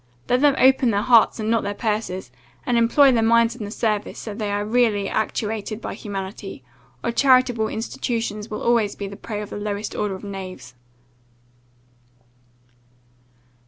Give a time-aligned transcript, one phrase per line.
[0.27, 2.31] Let them open their hearts, and not their purses,
[2.65, 6.63] and employ their minds in the service, if they are really actuated by humanity;
[7.03, 10.73] or charitable institutions will always be the prey of the lowest order of knaves."